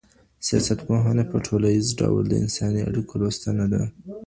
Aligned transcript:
سياستپوهنه 0.47 1.23
په 1.31 1.37
ټوليز 1.45 1.85
ډول 2.01 2.23
د 2.29 2.33
انساني 2.43 2.81
اړيکو 2.89 3.13
لوستنه 3.21 3.65
ده. 3.73 3.83